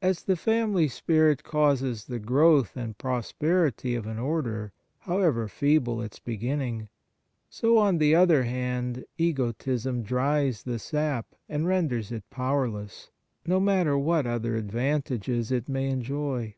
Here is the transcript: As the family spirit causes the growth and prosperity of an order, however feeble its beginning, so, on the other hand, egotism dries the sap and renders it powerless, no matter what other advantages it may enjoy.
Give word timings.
As 0.00 0.22
the 0.22 0.36
family 0.36 0.86
spirit 0.86 1.42
causes 1.42 2.04
the 2.04 2.20
growth 2.20 2.76
and 2.76 2.96
prosperity 2.96 3.96
of 3.96 4.06
an 4.06 4.16
order, 4.16 4.72
however 5.00 5.48
feeble 5.48 6.00
its 6.00 6.20
beginning, 6.20 6.88
so, 7.50 7.76
on 7.76 7.98
the 7.98 8.14
other 8.14 8.44
hand, 8.44 9.04
egotism 9.18 10.04
dries 10.04 10.62
the 10.62 10.78
sap 10.78 11.34
and 11.48 11.66
renders 11.66 12.12
it 12.12 12.30
powerless, 12.30 13.10
no 13.44 13.58
matter 13.58 13.98
what 13.98 14.24
other 14.24 14.54
advantages 14.54 15.50
it 15.50 15.68
may 15.68 15.88
enjoy. 15.90 16.54